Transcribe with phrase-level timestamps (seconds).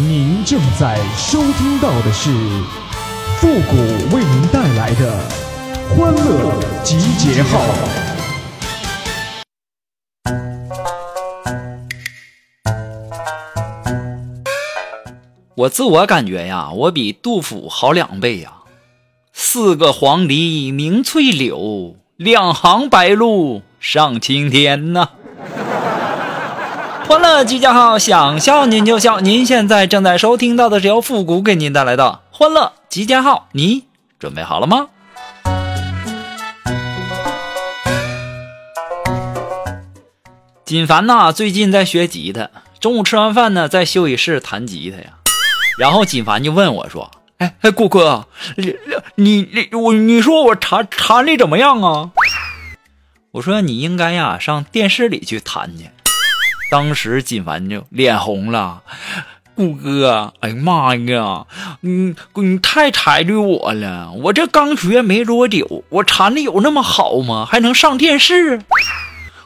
[0.00, 2.30] 您正在收听到的是
[3.38, 3.76] 复古
[4.14, 5.18] 为您带来的
[5.88, 7.58] 欢乐集结号。
[15.56, 18.52] 我自我感觉呀，我比杜甫好两倍呀。
[19.32, 25.08] 四个黄鹂鸣翠柳，两行白鹭上青天呐。
[27.08, 29.18] 欢乐集结号，想笑您就笑。
[29.20, 33.84] 您现在正在收听到的是由复古给您带来的欢乐集结号，你
[34.18, 34.88] 准备好了吗？
[40.66, 45.14] 锦凡呐，最近在学吉他，中午吃完饭呢，在休息室弹吉他呀。
[45.78, 48.28] 然后锦凡就问我说：“哎哎，顾哥，
[49.14, 52.10] 你你我你说我弹弹的怎么样啊？”
[53.32, 55.88] 我说：“你应该呀，上电视里去弹去。”
[56.70, 58.82] 当时锦凡就脸红了，
[59.54, 61.46] 谷哥，哎呀妈呀，
[61.80, 67.46] 你你太抬举我了，我这刚学没多久，我弹的有那么好吗？
[67.48, 68.60] 还能上电视？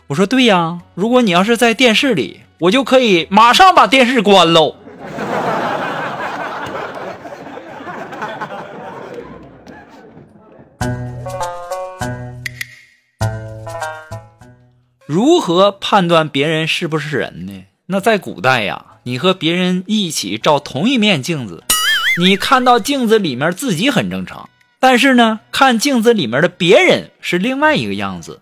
[0.08, 4.74] 我说对呀，如果你要是在电视里，我就可以马上把电视关喽。
[15.12, 17.64] 如何判断别人是不是人呢？
[17.84, 21.62] 那在古代呀，你和别人一起照同一面镜子，
[22.18, 24.48] 你看到镜子里面自己很正常，
[24.80, 28.40] 但是呢，看镜子里面的别人是另外一个样子，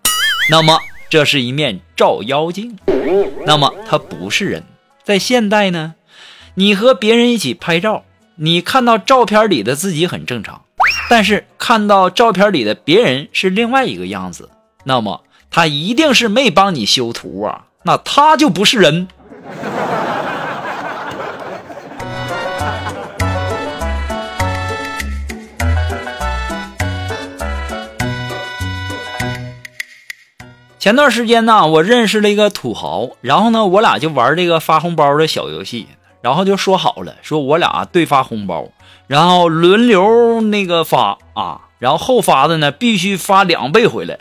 [0.49, 2.77] 那么这是一面照妖镜，
[3.45, 4.63] 那么他不是人。
[5.03, 5.95] 在现代呢，
[6.55, 8.05] 你和别人一起拍照，
[8.37, 10.61] 你看到照片里的自己很正常，
[11.09, 14.49] 但是看到照片里的别人是另外一个样子，
[14.85, 15.21] 那么。
[15.53, 19.09] 他一定是没帮你修图啊，那他就不是人。
[30.79, 35.87] 前段时间呢，我认识了一个土豪，然后呢，我俩就玩这个发红包的小游戏，
[36.21, 38.69] 然后就说好了，说我俩对发红包，
[39.05, 44.17] 然后轮流那个发啊，然后后发的呢必须发两倍回来。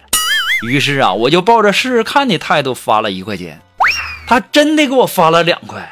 [0.62, 3.60] 于是啊，我就抱着试试看的态度发了一块钱，
[4.26, 5.90] 他真的给我发了两块，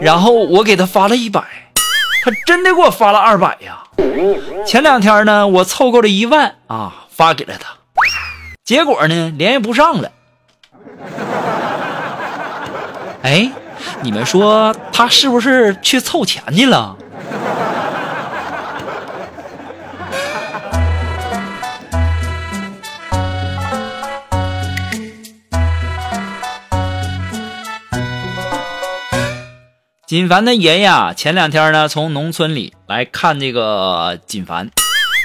[0.00, 1.42] 然后我给他发了一百，
[2.24, 3.82] 他真的给我发了二百呀。
[4.66, 7.74] 前两天呢，我凑够了一万啊，发给了他，
[8.64, 10.10] 结果呢，联系不上了。
[13.22, 13.50] 哎，
[14.00, 16.96] 你们说他是不是去凑钱去了？
[30.12, 34.70] 锦凡的爷爷啊，前两天呢从农村里来看这个锦凡，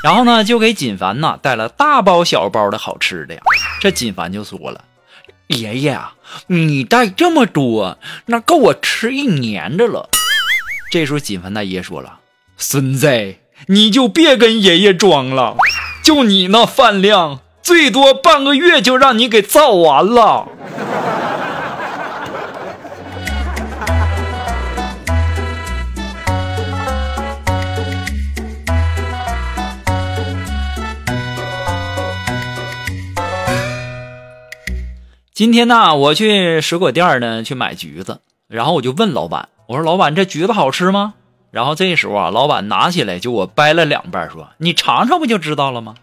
[0.01, 3.41] 然后呢就给锦凡呐带了大包小包的好吃的呀。
[3.81, 4.85] 这锦凡就说了
[5.47, 6.13] ：“爷爷啊，
[6.47, 7.97] 你带这么多，
[8.27, 10.09] 那够我吃一年的了。”
[10.89, 12.19] 这时候锦凡他爷说了
[12.55, 15.57] ：“孙子，你就别跟爷爷装了，
[16.01, 20.47] 就你那饭量，最多半个月就让你给造完了。”
[35.37, 41.13] 今天呢，我去水果店呢去买橘子，然后我就问老板：“我说老板，这橘子好吃吗？”
[41.53, 45.93] 然后这时候啊，老板拿起来就我掰了两半，说：“你尝尝不就知道了吗？”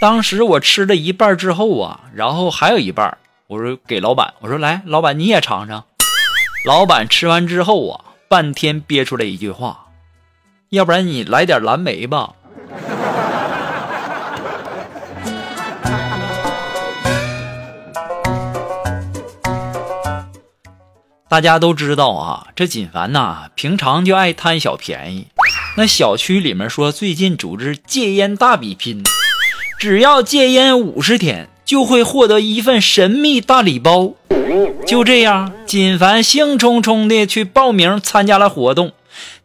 [0.00, 5.82] 当时我吃了一半之后啊，然后还有一半，我说给老板，我说来，老板你也尝尝。
[6.64, 9.86] 老板吃完之后啊，半天憋出来一句话
[10.70, 12.34] ：“要不然你来点蓝莓吧。”
[21.34, 25.26] 大家都知道啊，这锦凡呐，平常就爱贪小便宜。
[25.76, 29.02] 那小区里面说，最近组织戒烟大比拼，
[29.76, 34.12] 只要戒烟五十天，就会获得一份神秘大礼包。
[34.86, 38.92] 就这样，锦凡兴冲冲的去报名参加了活动，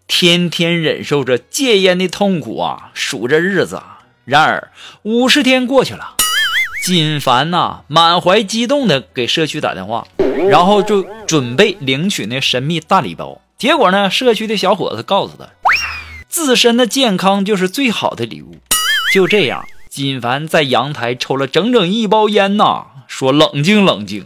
[0.06, 3.82] 天天忍受着戒烟的痛苦啊，数着日子。
[4.26, 4.70] 然而，
[5.02, 6.18] 五十天过去了。
[6.82, 10.08] 金凡呐，满怀激动的给社区打电话，
[10.50, 13.42] 然后就准备领取那神秘大礼包。
[13.58, 15.50] 结果呢，社区的小伙子告诉他，
[16.30, 18.56] 自身的健康就是最好的礼物。
[19.14, 24.26] 就这样，金凡在阳台抽了整整一包烟呐，说：“冷静，冷静。”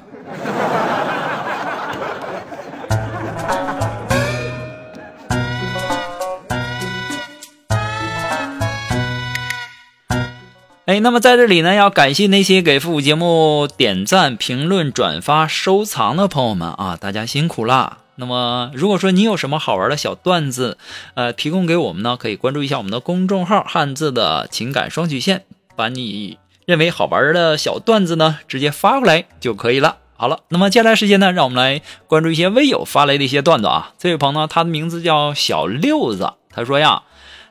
[10.99, 17.99] 那么在这里呢，要感谢那些给复古节目点赞、评论、转发、收藏的朋友们啊，大家辛苦啦！
[18.15, 20.77] 那么，如果说你有什么好玩的小段子，
[21.13, 25.45] 呃，提供给我们呢，可以关注一下我们的公众号“汉字的情感双曲线”，
[25.75, 29.97] 把你认为好玩的小段子呢，直接发过来就可以了。
[30.15, 33.93] 好了，那么接下来时间呢，让我们来关注一些微友发来的一些段子啊。
[33.97, 37.03] 这位朋友呢，他的名字叫小六子，他说呀，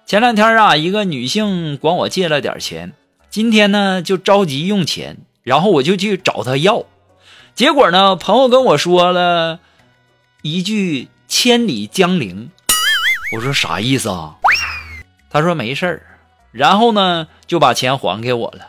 [0.06, 2.93] 前两天啊，一个女性管我借了点钱。
[3.32, 6.84] 今天呢，就着急用钱，然后我就去找他要，
[7.55, 9.58] 结果呢，朋友跟我说了
[10.43, 12.50] 一句“千里江陵”，
[13.34, 14.37] 我说啥意思啊？
[15.31, 16.02] 他说没事，
[16.50, 18.69] 然后呢，就把钱还给我了。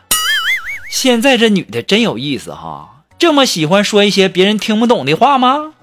[0.88, 5.74] 现在这女的真有意思哈，这么喜欢说一些别人听不懂的话吗？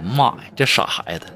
[0.00, 1.26] 妈呀，这傻孩子！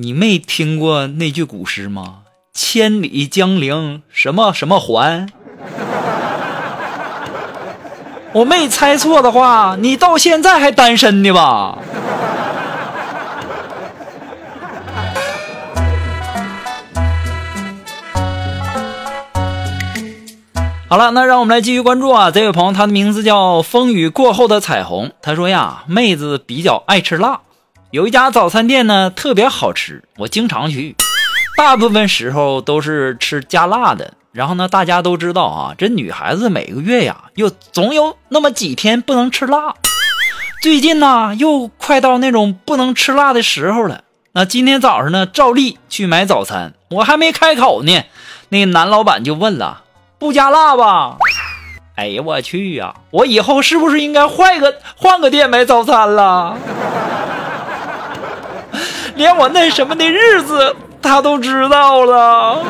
[0.00, 2.18] 你没听过那句古诗吗？
[2.54, 5.26] 千里江陵，什么什么还？
[8.32, 11.78] 我没猜错的话，你到现在还单身呢吧？
[20.88, 22.30] 好了，那让我们来继续关注啊！
[22.30, 25.10] 这位朋友，他的名字叫风雨过后的彩虹。
[25.20, 27.40] 他说呀，妹子比较爱吃辣。
[27.90, 30.94] 有一家早餐店呢，特别好吃，我经常去，
[31.56, 34.12] 大部分时候都是吃加辣的。
[34.30, 39.74] 然后呢，大家都知道啊，这女孩子每个月呀，又总有那么几天不能吃辣。
[40.60, 44.02] 最近呢，又快到那种不能吃辣的时候了。
[44.32, 48.04] 那今天早上呢，照例去买早餐，我还没开口呢，
[48.50, 49.84] 那男老板就问了
[50.20, 51.16] ：“不加辣吧？”
[51.96, 56.54] 哎呀，我去呀，我以后是不是应该换个换个店买早餐了？
[59.18, 62.64] 连我那什么的日子他都知道了。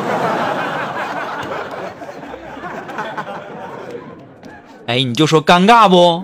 [4.87, 6.23] 哎，你就说尴尬不？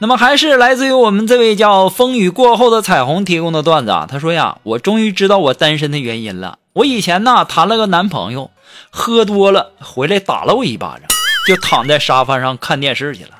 [0.00, 4.08] 那么还是来自于我们这位叫“风雨过后的彩虹”提供的段子啊。
[4.10, 6.58] 他说呀：“我终于知道我单身的原因了。
[6.72, 8.50] 我以前呢谈了个男朋友，
[8.90, 11.08] 喝多了回来打了我一巴掌。”
[11.48, 13.30] 就躺在沙发上看电视去了。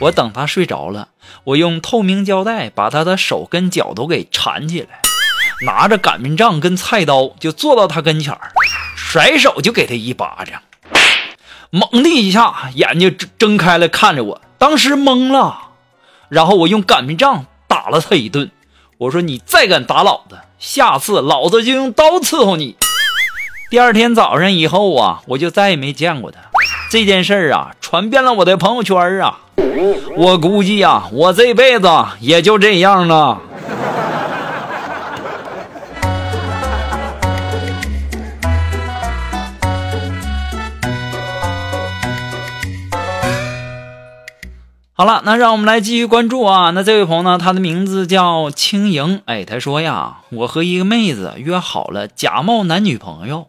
[0.00, 1.10] 我等他睡着了，
[1.44, 5.00] 我用透明胶带把他的手跟脚都给缠起来，
[5.64, 8.50] 拿着擀面杖跟菜刀就坐到他跟前儿，
[8.96, 10.62] 甩手就给他一巴掌，
[11.70, 15.68] 猛的一下眼睛睁开了看着我，当时懵了。
[16.28, 18.50] 然后我用擀面杖打了他一顿，
[18.98, 22.76] 我说你再敢打老子，下次老子就用刀伺候你。
[23.70, 26.40] 第二天早上以后啊，我就再也没见过他。
[26.90, 29.40] 这件事儿啊，传遍了我的朋友圈啊，
[30.16, 31.88] 我估计呀，我这辈子
[32.20, 33.40] 也就这样了。
[44.96, 46.70] 好了，那让我们来继续关注啊。
[46.70, 53.48] 那这位朋友呢，他的名字叫轻盈，哎，他说呀，我和一个妹子约好了假冒男女朋友，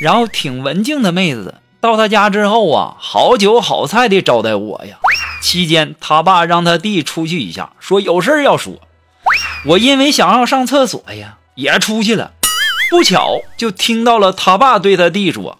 [0.00, 1.54] 然后挺文静的妹子。
[1.84, 4.96] 到他家之后啊，好酒好菜的招待我呀。
[5.42, 8.80] 期间，他爸让他弟出去一下，说有事要说。
[9.66, 12.32] 我因为想要上厕所呀，也出去了。
[12.88, 15.58] 不巧就听到了他爸对他弟说：“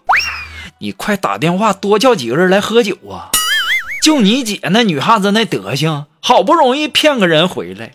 [0.81, 3.29] 你快打电话多叫几个人来喝酒啊！
[4.01, 7.91] 就你姐那女汉子那德行，好不容易骗个人回来，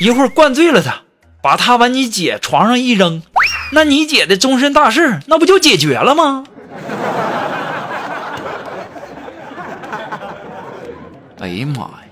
[0.00, 1.00] 一会儿灌醉了他，
[1.42, 3.22] 把他往你姐床上一扔，
[3.72, 6.44] 那你姐的终身大事那不就解决了吗？”
[11.44, 12.08] 哎呀妈呀，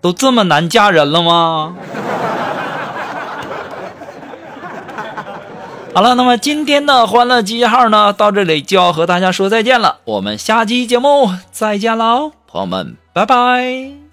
[0.00, 1.74] 都这么难嫁人了吗？
[5.94, 9.98] 好了，那么今天的欢乐记号呢，到这里就要和大家说再见了。
[10.04, 14.03] 我们下期节目再见喽，朋友们，拜拜。